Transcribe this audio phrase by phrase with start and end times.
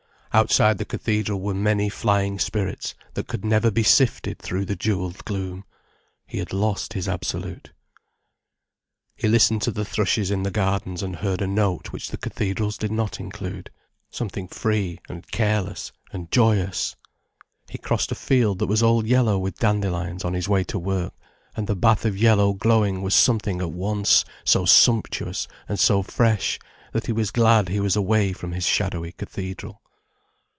[0.33, 5.25] Outside the cathedral were many flying spirits that could never be sifted through the jewelled
[5.25, 5.65] gloom.
[6.25, 7.73] He had lost his absolute.
[9.17, 12.77] He listened to the thrushes in the gardens and heard a note which the cathedrals
[12.77, 13.71] did not include:
[14.09, 16.95] something free and careless and joyous.
[17.69, 21.13] He crossed a field that was all yellow with dandelions, on his way to work,
[21.57, 26.57] and the bath of yellow glowing was something at once so sumptuous and so fresh,
[26.93, 29.79] that he was glad he was away from his shadowy cathedral.